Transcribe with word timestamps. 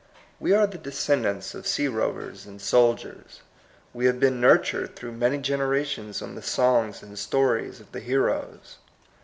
We 0.39 0.51
are 0.51 0.65
the 0.65 0.79
descendants 0.79 1.53
of 1.53 1.67
sea 1.67 1.87
rovers 1.87 2.47
and 2.47 2.59
soldiers. 2.59 3.41
We 3.93 4.07
have 4.07 4.19
been 4.19 4.41
nurtured 4.41 4.95
through 4.95 5.11
many 5.11 5.37
generations 5.37 6.23
on 6.23 6.33
the 6.33 6.41
songs 6.41 7.03
and 7.03 7.19
stories 7.19 7.79
of 7.79 7.91
the 7.91 7.99
heroes. 7.99 8.77